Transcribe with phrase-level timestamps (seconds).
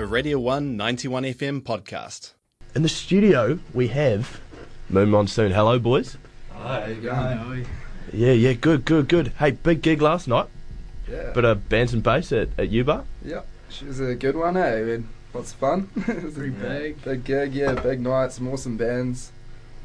[0.00, 2.32] a Radio 1 91 FM podcast.
[2.74, 4.40] In the studio, we have
[4.88, 5.52] Moon Monsoon.
[5.52, 6.16] Hello, boys.
[6.52, 7.66] Hi, how you going?
[8.10, 9.28] Yeah, yeah, good, good, good.
[9.38, 10.46] Hey, big gig last night.
[11.06, 11.32] Yeah.
[11.32, 13.04] Bit of bands and bass at, at U-Bar.
[13.22, 14.82] yeah, she was a good one, eh?
[14.82, 15.04] We had
[15.34, 15.90] lots of fun.
[16.08, 19.32] it was Pretty big, big gig, yeah, big night, some awesome bands.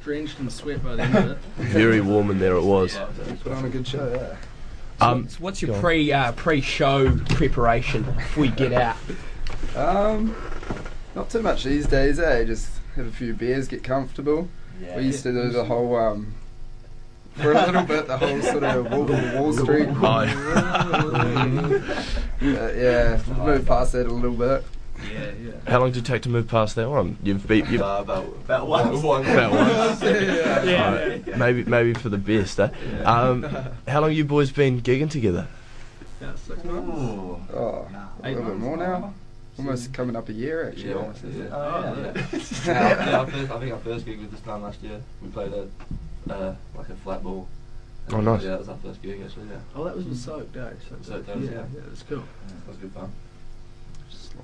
[0.02, 1.38] drenched in sweat by the end of it.
[1.58, 2.98] Very warm in there it was.
[3.44, 5.06] Put on a good show, yeah.
[5.06, 8.96] Um, So what's your pre uh, pre show preparation before we get out?
[9.76, 10.36] Um,
[11.16, 12.44] not too much these days, eh?
[12.46, 14.48] Just have a few beers, get comfortable.
[14.82, 16.34] Yeah, we used to do the whole, um,
[17.36, 19.90] for a little bit, the whole sort of Wolf of Wall Street.
[19.92, 20.24] Oh,
[22.42, 24.64] yeah, move past that a little bit.
[25.12, 25.52] Yeah, yeah.
[25.68, 27.18] how long did it take to move past that one?
[27.22, 29.02] You've beat you've Uh, about about one.
[29.02, 29.26] one.
[29.26, 30.02] about once.
[30.02, 30.90] yeah.
[30.90, 32.70] Alright, Maybe maybe for the best, eh?
[33.04, 33.44] Um,
[33.88, 35.48] how long you boys been gigging together?
[36.22, 36.88] Yeah, six months.
[36.98, 37.38] Ooh.
[37.54, 37.88] Oh,
[38.24, 39.14] a Eight little bit more now.
[39.58, 40.90] Almost coming up a year, actually.
[40.90, 41.46] Yeah, almost, yeah.
[41.52, 42.28] Oh, yeah.
[42.34, 42.40] yeah.
[42.66, 45.02] yeah, yeah, our first, I think our first gig was this time last year.
[45.22, 45.68] We played a
[46.30, 47.48] uh, like a flat ball.
[48.12, 48.44] Oh, nice.
[48.44, 49.48] Yeah, that was our first gig actually.
[49.48, 50.54] Yeah, Oh, that was with Soaked?
[50.54, 51.52] So, Soaked, yeah, yeah.
[51.52, 52.24] yeah, that's cool.
[52.48, 53.12] that was good fun.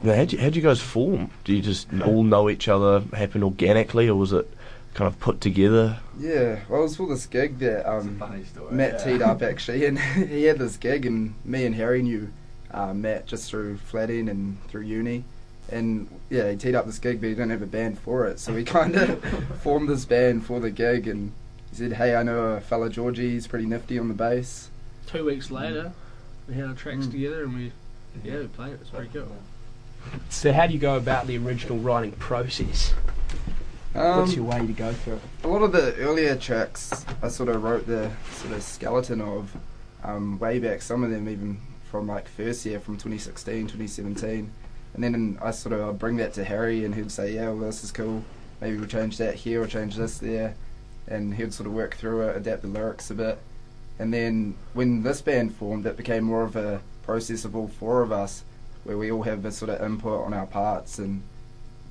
[0.03, 1.29] Now, how'd you, how'd you guys form?
[1.43, 4.49] Do you just all know each other, happen organically, or was it
[4.93, 5.99] kind of put together?
[6.17, 8.73] Yeah, well, it was for this gig that um, funny story.
[8.73, 9.03] Matt yeah.
[9.03, 9.99] teed up actually, and
[10.29, 12.31] he had this gig, and me and Harry knew
[12.73, 15.23] uh, Matt just through flatting and through uni,
[15.71, 18.39] and yeah, he teed up this gig, but he didn't have a band for it,
[18.39, 19.23] so we kind of
[19.61, 21.31] formed this band for the gig, and
[21.69, 24.69] he said, "Hey, I know a fella Georgie, he's pretty nifty on the bass."
[25.07, 25.91] Two weeks later,
[26.47, 27.11] we had our tracks Mm.
[27.11, 27.71] together and we,
[28.23, 28.73] yeah, we played it.
[28.75, 29.27] It was pretty cool.
[30.29, 32.93] So how do you go about the original writing process?
[33.93, 35.21] What's your Um, way to go through it?
[35.43, 39.51] a lot of the earlier tracks, I sort of wrote the sort of skeleton of
[40.03, 40.81] um, way back.
[40.81, 41.57] Some of them even
[41.91, 44.49] from like first year, from 2016, 2017.
[44.93, 47.67] And then I sort of I'd bring that to Harry, and he'd say, "Yeah, well,
[47.67, 48.23] this is cool.
[48.61, 50.55] Maybe we'll change that here or change this there."
[51.07, 53.37] And he'd sort of work through it, adapt the lyrics a bit.
[53.99, 58.01] And then when this band formed, it became more of a process of all four
[58.01, 58.43] of us,
[58.85, 61.21] where we all have a sort of input on our parts, and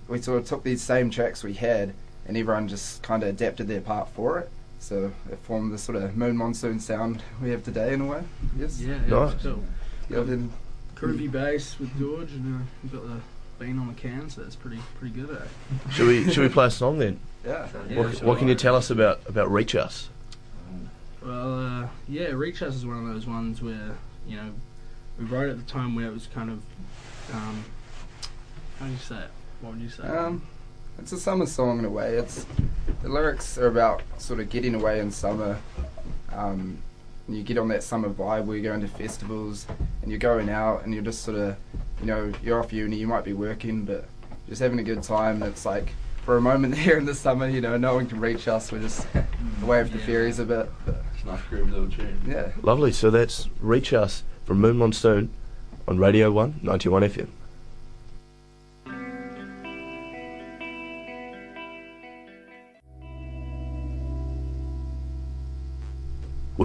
[0.09, 1.93] we sort of took these same tracks we had,
[2.27, 4.51] and everyone just kind of adapted their part for it.
[4.79, 8.23] So it formed the sort of moon monsoon sound we have today in a way.
[8.59, 8.81] Yes.
[8.81, 9.43] Yeah, yeah, it was Nice.
[9.43, 9.63] cool.
[10.11, 10.53] Yeah, then
[10.97, 13.21] Groovy bass with George, and uh, we've got the
[13.65, 15.91] bean on the can, so that's pretty pretty good, eh?
[15.93, 17.21] Should we should we play a song then?
[17.47, 17.69] yeah.
[17.89, 18.29] Yeah, what, sure.
[18.29, 20.09] what can you tell us about about Reach Us?
[21.25, 24.51] Well, uh, yeah, Reach Us is one of those ones where, you know,
[25.19, 26.63] we wrote at the time where it was kind of,
[27.35, 27.65] um,
[28.79, 29.31] how do you say it?
[29.61, 30.05] What would you say?
[30.05, 30.43] Um,
[30.99, 32.15] it's a summer song in a way.
[32.15, 32.47] It's
[33.03, 35.59] the lyrics are about sort of getting away in summer.
[36.33, 36.79] Um,
[37.31, 39.65] and you get on that summer vibe where you're going to festivals
[40.03, 41.57] and you're going out and you're just sort of,
[42.01, 44.09] you know, you're off uni, you might be working, but
[44.49, 45.41] just having a good time.
[45.41, 45.93] And it's like
[46.25, 48.73] for a moment there in the summer, you know, no one can reach us.
[48.73, 49.25] We're just mm.
[49.63, 50.69] away with the fairies a bit.
[50.85, 52.21] But It's a nice groovy little tune.
[52.27, 52.51] yeah.
[52.63, 52.91] Lovely.
[52.91, 55.33] So that's Reach Us from Moon Monsoon
[55.87, 57.29] on Radio 1 91 FM.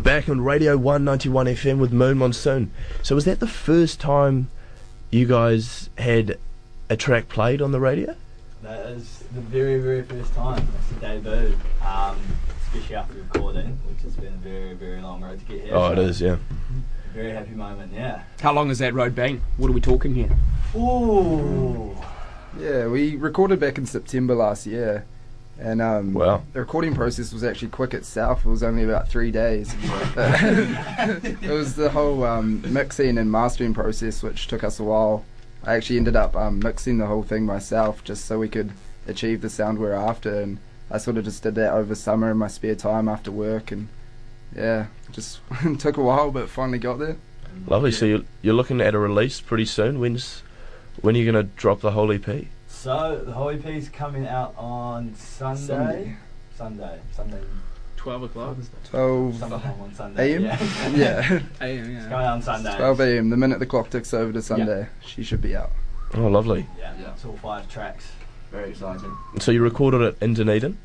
[0.05, 2.69] Back on Radio 191 FM with Moon Monsoon.
[3.01, 4.51] So was that the first time
[5.09, 6.37] you guys had
[6.91, 8.15] a track played on the radio?
[8.61, 10.67] That is the very, very first time.
[10.77, 12.19] It's the debut, um,
[12.67, 15.73] especially after recording, which has been a very, very long road to get here.
[15.73, 16.37] Oh, it so is, yeah.
[17.15, 18.21] Very happy moment, yeah.
[18.41, 19.41] How long has that road been?
[19.57, 20.29] What are we talking here?
[20.75, 21.97] Ooh.
[22.59, 25.03] Yeah, we recorded back in September last year.
[25.59, 26.43] And um, Wow.
[26.53, 28.45] the recording process was actually quick itself.
[28.45, 29.73] It was only about three days.
[30.17, 35.23] it was the whole um, mixing and mastering process, which took us a while.
[35.63, 38.71] I actually ended up um, mixing the whole thing myself just so we could
[39.07, 40.41] achieve the sound we we're after.
[40.41, 40.57] And
[40.91, 43.71] I sort of just did that over summer in my spare time after work.
[43.71, 43.87] And
[44.55, 45.39] yeah, just
[45.79, 47.15] took a while, but finally got there.
[47.67, 47.91] Lovely.
[47.91, 49.99] So you're, you're looking at a release pretty soon.
[49.99, 50.43] When's
[51.01, 52.45] when are you going to drop the whole E EP?
[52.75, 55.65] So the Holy EP's coming out on Sunday.
[55.65, 56.15] Sunday.
[56.55, 56.99] Sunday.
[57.13, 57.41] Sunday.
[57.95, 58.57] 12 o'clock.
[58.91, 60.33] 12 Sometime on Sunday.
[60.33, 60.43] a.m.
[60.43, 60.59] Yeah.
[60.95, 62.75] yeah, AM, it's coming out on Sunday.
[62.75, 63.29] 12 a.m.
[63.31, 65.71] The minute the clock ticks over to Sunday, she should be out.
[66.13, 66.67] Oh, lovely.
[66.77, 66.93] Yeah.
[66.99, 67.13] Yeah.
[67.13, 68.11] It's all five tracks.
[68.51, 69.17] Very exciting.
[69.39, 70.77] So you recorded it in Dunedin?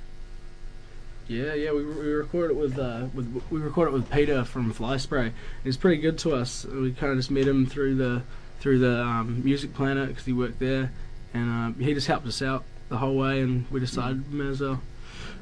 [1.29, 4.73] Yeah, yeah, we, we recorded it with uh, with we recorded it with Peter from
[4.73, 5.33] Fly Spray.
[5.63, 6.65] He's pretty good to us.
[6.65, 8.23] We kind of just met him through the
[8.59, 10.91] through the um, Music Planet because he worked there,
[11.35, 13.41] and um, he just helped us out the whole way.
[13.41, 14.81] And we decided we may as well.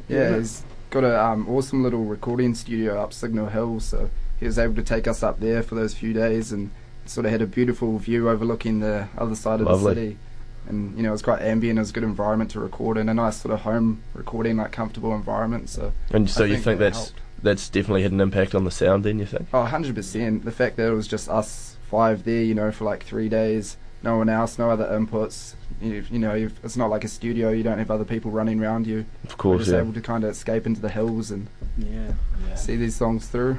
[0.08, 4.58] Yeah, he's got an um, awesome little recording studio up Signal Hill, so he was
[4.58, 6.70] able to take us up there for those few days and
[7.06, 9.94] sort of had a beautiful view overlooking the other side of Lovely.
[9.94, 10.18] the city.
[10.68, 11.78] and you know it was quite ambient.
[11.78, 14.72] It was a good environment to record in, a nice sort of home recording, like
[14.72, 15.68] comfortable environment.
[15.70, 17.20] So And so I you think think that that's helped.
[17.42, 19.48] that's definitely had an impact on the sound then, you think?
[19.54, 20.44] Oh, 100%.
[20.44, 23.76] The fact that it was just us five there, you know, for like three days,
[24.02, 25.54] no one else, no other inputs.
[25.80, 27.50] You, you know, you've, it's not like a studio.
[27.50, 29.04] You don't have other people running around you.
[29.24, 29.78] Of We're course, just yeah.
[29.80, 31.46] able to kind of escape into the hills and
[31.76, 32.12] Yeah.
[32.48, 32.54] Yeah.
[32.56, 33.58] see these songs through.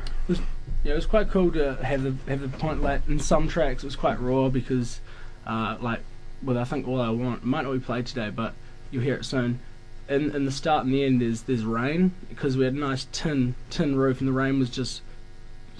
[0.83, 3.83] Yeah, it was quite cool to have the have the point like in some tracks
[3.83, 5.00] it was quite raw because
[5.45, 6.00] uh, like
[6.44, 8.54] with I think all I want it might not be played today but
[8.92, 9.60] you'll hear it soon.
[10.07, 13.07] In in the start and the end there's there's rain because we had a nice
[13.12, 15.01] tin tin roof and the rain was just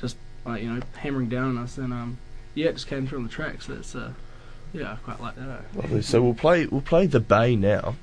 [0.01, 2.18] just like you know hammering down on us and um
[2.53, 3.68] yeah it just came through on the tracks.
[3.68, 4.12] so that's uh
[4.74, 5.75] yeah I quite like that.
[5.75, 6.01] Lovely.
[6.01, 7.95] So we'll play we'll play the Bay now.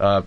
[0.00, 0.22] Uh,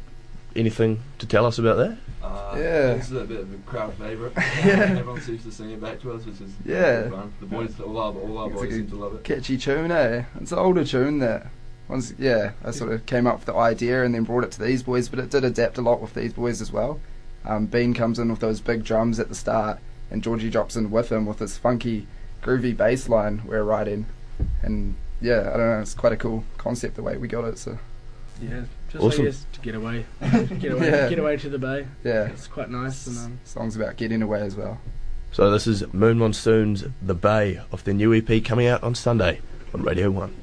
[0.55, 1.97] anything to tell us about that?
[2.23, 2.93] Uh, Yeah.
[2.95, 4.33] This is a bit of a crowd favourite.
[4.37, 4.97] Yeah.
[4.97, 7.03] Everyone seems to sing it back to us, which is Yeah.
[7.03, 7.33] good fun.
[7.39, 9.23] The boys, all our, all our It's boys seem to love it.
[9.23, 10.23] Catchy tune, eh?
[10.41, 11.47] It's an older tune that.
[11.87, 14.61] Once, yeah, I sort of came up with the idea and then brought it to
[14.61, 16.99] these boys, but it did adapt a lot with these boys as well.
[17.45, 19.79] Um, Bean comes in with those big drums at the start,
[20.11, 22.05] and Georgie drops in with him with this funky,
[22.43, 24.05] groovy bass line we're writing.
[24.61, 27.57] And yeah, I don't know, it's quite a cool concept the way we got it.
[27.57, 27.77] So
[28.41, 29.21] Yeah, just Awesome.
[29.21, 30.05] I guess to get away,
[30.59, 31.09] get away, Yeah.
[31.09, 31.87] get away to the bay.
[32.03, 34.79] yeah, It's quite nice and um, songs about getting away as well.
[35.31, 39.41] So this is Moon Monsoon's The Bay of their new EP coming out on Sunday
[39.73, 40.33] on Radio 1.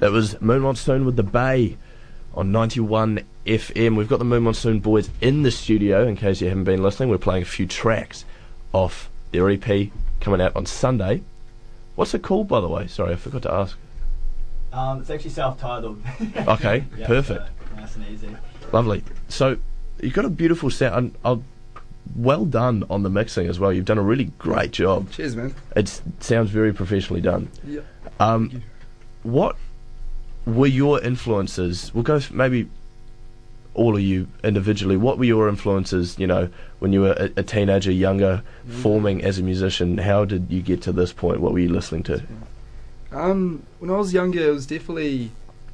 [0.00, 1.76] That was Moon Monsoon with The Bay
[2.34, 3.96] on 91 FM.
[3.96, 6.06] We've got the Moon Monsoon boys in the studio.
[6.06, 8.24] In case you haven't been listening, we're playing a few tracks
[8.72, 9.88] off their EP
[10.20, 11.22] coming out on Sunday.
[11.96, 12.86] What's it called, by the way?
[12.86, 13.76] Sorry, I forgot to ask.
[14.72, 16.00] Um, it's actually self-titled.
[16.48, 17.46] Okay, Yeah, perfect.
[17.46, 18.28] so nice and easy.
[18.72, 19.02] Lovely.
[19.28, 19.58] So
[20.00, 21.14] you've got a beautiful sound.
[21.24, 21.42] I'll,
[22.16, 23.72] well done on the mixing as well.
[23.72, 25.10] You've done a really great job.
[25.10, 25.54] Cheers, man.
[25.76, 27.50] It sounds very professionally done.
[27.66, 27.84] Yep.
[28.18, 28.62] Um,
[29.22, 29.56] what
[30.50, 31.92] were your influences?
[31.94, 32.68] We'll go maybe
[33.74, 34.96] all of you individually.
[34.96, 36.18] What were your influences?
[36.18, 36.48] You know,
[36.80, 39.98] when you were a, a teenager, younger, forming as a musician.
[39.98, 41.40] How did you get to this point?
[41.40, 42.22] What were you listening to?
[43.12, 45.30] Um, when I was younger, it was definitely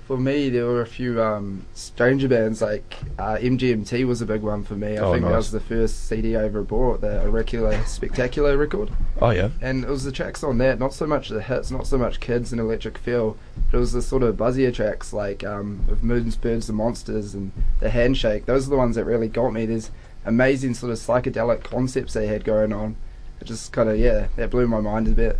[0.07, 0.49] for me.
[0.49, 4.75] There were a few um, stranger bands like uh, MGMT was a big one for
[4.75, 4.97] me.
[4.97, 8.91] I Oh, think that was the first CD I ever bought, the Oracular Spectacular record,
[9.21, 9.51] Oh yeah.
[9.61, 10.79] and it was the tracks on that.
[10.79, 13.37] Not so much the hits, not so much Kids and Electric Feel,
[13.71, 17.35] but it was the sort of buzzier tracks like um, of Moons, Birds, and Monsters
[17.35, 18.47] and the Handshake.
[18.47, 19.67] Those are the ones that really got me.
[19.67, 19.91] There's
[20.25, 22.97] amazing sort of psychedelic concepts they had going on.
[23.41, 25.39] It just kind of yeah, that blew my mind a bit.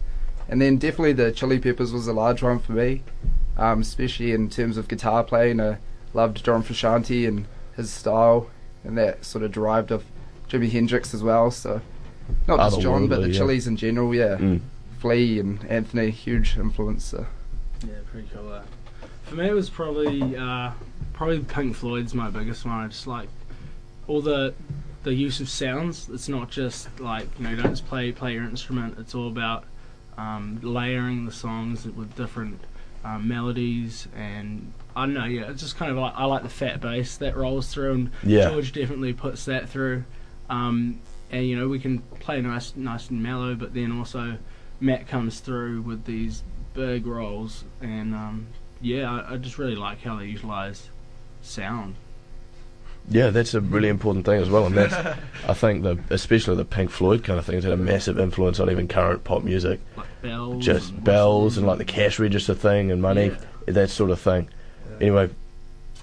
[0.49, 3.03] And then definitely the Chili Peppers was a large one for me,
[3.57, 5.61] um, especially in terms of guitar playing.
[5.61, 5.79] I
[6.15, 8.51] loved John Frusciante and his style,
[8.85, 10.05] and that sort of derived of
[10.49, 11.51] Jimi Hendrix as well.
[11.51, 11.81] So
[12.47, 13.39] not just John, but the Otherworldly, yeah.
[13.39, 14.15] Chili's in general.
[14.15, 14.61] Yeah, Mm.
[14.99, 17.05] Flea and Anthony, huge influence.
[17.05, 17.27] So.
[17.87, 18.51] Yeah, pretty cool.
[18.51, 18.63] Uh,
[19.25, 20.71] for me, it was probably uh,
[21.13, 22.75] probably Pink Floyd's my biggest one.
[22.75, 23.29] I just like
[24.07, 24.55] all the
[25.03, 26.09] the use of sounds.
[26.09, 28.97] It's not just like you know, you don't just play play your instrument.
[28.99, 29.65] It's all about
[30.17, 32.61] um, layering the songs with different
[33.07, 35.25] um, melodies and I don't know.
[35.27, 38.11] Yeah, it's just kind of like I like the fat bass that rolls through, and
[38.25, 38.49] Yeah.
[38.51, 40.05] George definitely puts that through.
[40.49, 44.39] Um, and you know, we can play nice, nice and mellow, but then also
[44.81, 46.43] Matt comes through with these
[46.75, 48.47] big rolls, and um,
[48.81, 50.89] yeah, I, I just really like how they utilize
[51.43, 51.95] sound.
[53.09, 54.95] Yeah, that's a really important thing as well, and that's
[55.49, 58.59] I think the especially the Pink Floyd kind of thing has had a massive influence
[58.59, 59.81] on even current pop music.
[59.97, 63.73] like bells, Just and bells and like the cash register thing and money, Yeah.
[63.73, 64.49] that sort of thing.
[65.01, 65.31] Anyway,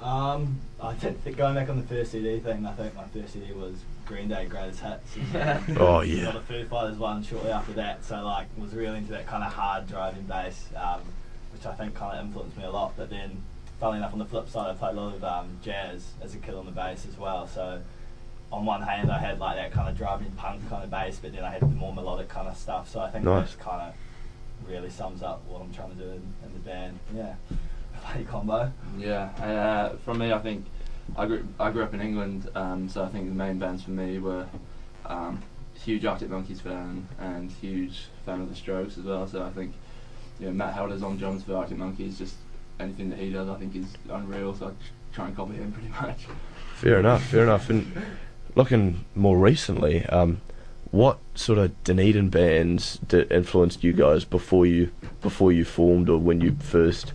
[0.02, 3.34] Um, I think that going back on the first CD thing, I think my first
[3.34, 3.74] CD was
[4.06, 5.16] Green Day Greatest Hits.
[5.34, 6.26] and oh yeah.
[6.26, 9.28] Got yeah, the Foo Fighters one shortly after that, so like was really into that
[9.28, 11.02] kind of hard driving bass, um,
[11.52, 12.94] which I think kind of influenced me a lot.
[12.98, 13.42] But then,
[13.84, 16.38] funnily enough, on the flip side, I played a lot of um, jazz as a
[16.38, 17.46] kid on the bass as well.
[17.46, 17.82] So
[18.50, 21.34] on one hand, I had like that kind of driving punk kind of bass, but
[21.34, 22.90] then I had the more melodic kind of stuff.
[22.90, 23.52] So I think Nice.
[23.56, 26.98] that kind of really sums up what I'm trying to do in, in the band.
[27.14, 27.34] Yeah,
[28.06, 28.72] play combo.
[28.98, 30.66] Yeah, uh, from me, I think
[31.18, 33.92] I grew I grew up in England, um, so I think the main bands for
[33.92, 34.48] me were
[35.08, 35.42] um,
[35.74, 39.28] huge Arctic Monkeys fan and huge fan of the Strokes as well.
[39.28, 39.74] So I think
[40.40, 42.18] you know Matt Helders on drums for Arctic Monkeys.
[42.18, 42.36] Just
[42.80, 44.54] anything that he does, I think is unreal.
[44.56, 44.72] So I
[45.16, 46.26] try and copy him pretty much.
[46.76, 47.70] fair enough, fair enough.
[47.70, 47.92] And
[48.56, 50.42] looking more recently, um,
[50.92, 56.18] what sort of Dunedin bands did influenced you guys before you before you formed or
[56.20, 57.14] when you first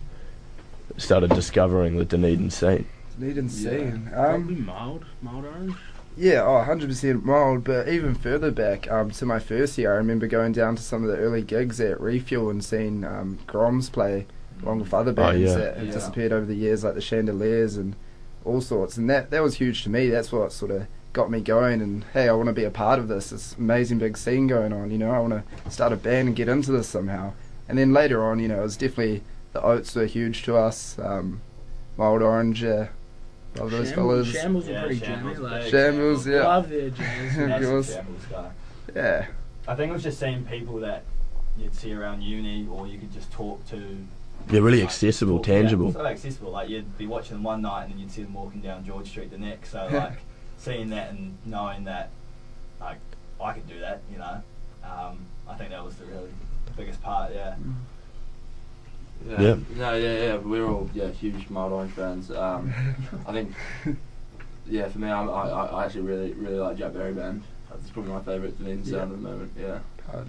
[0.96, 2.86] started discovering the Dunedin scene?
[3.18, 3.50] Dunedin Yeah.
[3.50, 4.08] scene.
[4.12, 5.74] Probably Um, mild, mild orange.
[6.16, 7.62] yeah, oh, 100% mild.
[7.64, 11.04] But even further back, um, to my first year, I remember going down to some
[11.04, 14.26] of the early gigs at Refuel and seeing um, Groms play
[14.62, 15.54] along with other bands yeah.
[15.56, 15.92] that have Yeah.
[15.92, 17.94] disappeared over the years, like the Chandeliers and
[18.44, 18.96] all sorts.
[18.96, 20.08] And that that was huge to me.
[20.08, 21.80] That's what sort of got me going.
[21.80, 23.30] And hey, I want to be a part of this.
[23.30, 24.90] This amazing big scene going on.
[24.90, 25.34] You know, I want
[25.64, 27.32] to start a band and get into this somehow.
[27.68, 29.22] And then later on, you know, it was definitely
[29.52, 30.98] the Oats were huge to us.
[30.98, 31.40] Um,
[31.96, 32.88] Mild Orange, yeah,
[33.56, 33.94] love those Shambles,
[34.28, 34.28] fellas.
[34.28, 35.48] Shambles were Yeah, pretty Shambles, jammy.
[35.50, 36.46] Like, big Shambles, yeah.
[36.46, 37.36] Love their jams.
[37.36, 37.82] Yeah.
[37.82, 38.50] Shambles guy.
[38.94, 39.26] Yeah,
[39.66, 41.02] I think it was just seeing people that
[41.58, 44.06] you'd see around uni, or you could just talk to.
[44.46, 45.86] They're really like, accessible, talk- tangible.
[45.88, 46.50] Yeah, so accessible.
[46.52, 49.08] Like you'd be watching them one night, and then you'd see them walking down George
[49.08, 49.70] Street the next.
[49.72, 50.18] So like
[50.56, 52.10] seeing that and knowing that,
[52.80, 52.98] like
[53.40, 54.42] I could do that, you know.
[54.84, 55.18] Um,
[55.48, 56.30] I think that was the really
[56.76, 57.32] biggest part.
[57.34, 57.56] Yeah.
[59.28, 59.40] Yeah.
[59.40, 59.56] Yeah.
[59.76, 60.36] No, yeah, yeah.
[60.36, 62.30] We're all yeah huge Mild Orange fans.
[62.30, 62.72] Um,
[63.26, 63.52] I think
[64.66, 67.42] yeah, for me, I'm, I I I actually really really like Jack Berry Band.
[67.70, 68.90] That's probably my favourite Dunedin Yeah.
[68.98, 69.52] sound at the moment.
[69.60, 69.78] Yeah.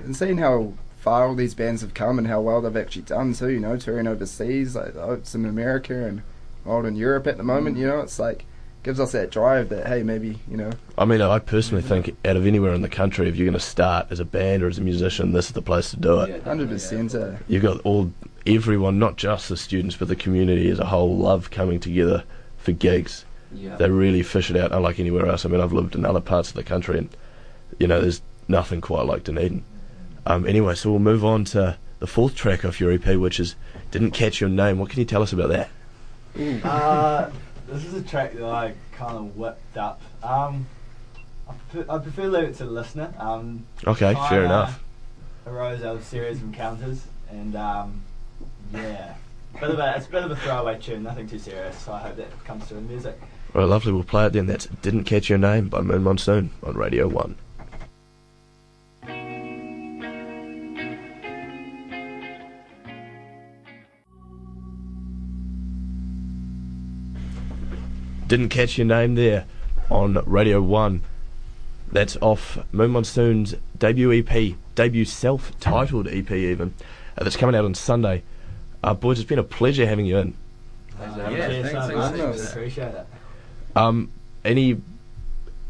[0.04, 3.34] and seeing how far all these bands have come and how well they've actually done
[3.34, 3.50] too.
[3.50, 6.22] You know, touring overseas, like the Oats in America and
[6.65, 7.77] Mild in Europe at the moment.
[7.77, 8.46] You know, it's like
[8.82, 12.38] gives us that drive that hey, maybe you know, I mean, I personally think out
[12.38, 14.77] of anywhere in the country, if you're going to start as a band or as
[14.77, 16.29] a musician, this is the place to do it.
[16.29, 17.13] Yeah, hundred definitely, percent.
[17.13, 17.20] yeah.
[17.20, 18.12] uh, You've got all
[18.46, 22.24] everyone, not just the students, but the community as a whole, love coming together
[22.58, 23.25] for gigs.
[23.53, 23.75] Yeah.
[23.77, 25.46] They really fish it out, unlike anywhere else.
[25.46, 27.10] I mean, I've lived in other parts of the country, and
[27.79, 29.63] you know, there's nothing quite like Dunedin.
[30.26, 33.56] Um, anyway, so we'll move on to the fourth track off your EP, which is
[33.92, 35.70] "Didn't Catch Your Name." What can you tell us about that?
[36.64, 37.30] Uh,
[37.68, 40.02] this is a track that I kind of whipped up.
[40.24, 40.68] Um,
[41.48, 43.14] I prefer, I prefer leave it to the listener.
[43.18, 44.84] Um, Okay, fair enough.
[45.48, 48.02] Arose out of of encounters, and um,
[48.72, 49.16] yeah,
[49.60, 51.78] bit of a, it's a bit of a throwaway tune, nothing too serious.
[51.80, 53.20] So I hope that comes through in the music.
[53.54, 53.92] Well, lovely.
[53.92, 54.46] We'll play it then.
[54.46, 57.36] That's "Didn't Catch Your Name" by Moon Monsoon on Radio One.
[68.30, 69.46] Didn't catch your name there
[69.90, 71.02] on Radio 1.
[71.92, 76.76] That's off Moon Monsoon's debut EP, debut self titled EP, even.
[77.18, 78.22] Uh, that's coming out on Sunday.
[78.84, 80.34] Uh, boys, it's been a pleasure having you in.
[81.02, 81.52] Uh, having Yeah, us.
[81.52, 82.20] cheers thanks, so thanks, much.
[82.36, 82.52] thanks.
[82.52, 83.08] Appreciate it.
[83.76, 84.12] Um,
[84.46, 84.80] any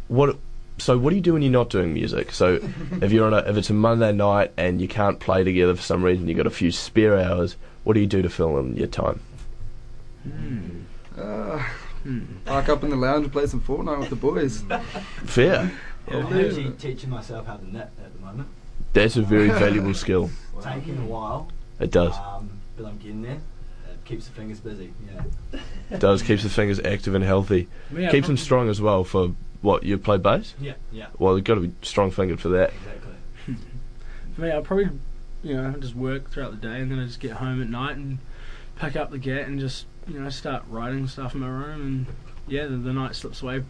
[0.10, 0.36] what?
[0.80, 2.34] So what do you do when you're not doing music?
[2.34, 2.56] So
[3.02, 5.82] if you're on a if it's a Monday night and you can't play together for
[5.82, 7.56] some reason, you've got a few spare hours.
[7.86, 9.22] What do you do to fill in your time?
[10.24, 10.80] Hmm.
[12.04, 12.22] Hmm.
[12.46, 14.62] park up in the lounge and play some Fortnite with the boys.
[15.26, 15.72] Fair.
[16.08, 18.48] I'm actually teaching myself how to net at the moment.
[18.94, 20.30] That's a very valuable skill.
[20.62, 22.16] Taking a while, It does.
[22.18, 23.40] um, but I'm getting there.
[23.90, 24.94] It keeps the fingers busy.
[25.08, 25.60] Yeah.
[25.92, 27.68] It does keeps the fingers active and healthy.
[27.96, 29.04] Yeah, Keeps them strong as well.
[29.04, 30.54] For what you play bass?
[30.60, 30.74] Yeah.
[30.92, 31.08] Yeah.
[31.20, 32.72] Well, you've got to be strong fingered for that.
[32.74, 33.56] Exactly.
[34.36, 34.90] For me, I probably,
[35.44, 37.98] you know, just work throughout the day and then I just get home at night
[37.98, 38.20] and
[38.78, 41.82] pick up the gat and just, you know, I start writing stuff in my room
[41.82, 42.06] and
[42.48, 43.64] yeah, the, the night slips away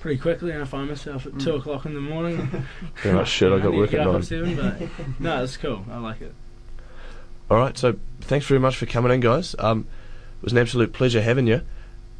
[0.00, 1.58] pretty quickly and I find myself at two Mm.
[1.58, 2.64] o'clock in the morning.
[3.04, 4.22] You're like, shit, I got work get at up nine.
[4.22, 4.88] seven, but
[5.20, 5.84] no, it's cool.
[5.90, 6.34] I like it.
[7.50, 9.56] All right, so thanks very much for coming in, guys.
[9.58, 9.86] Um,
[10.38, 11.62] it was an absolute pleasure having you.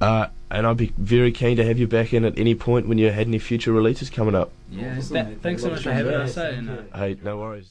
[0.01, 2.99] Uh, and I'd be very keen to have you back in at any point when
[2.99, 4.51] you had any future releases coming up.
[4.71, 6.37] Yeah, Awesome, that- thanks so much for having us.
[6.37, 6.85] Eh, thank and, you.
[6.93, 7.71] uh, Hey, no worries.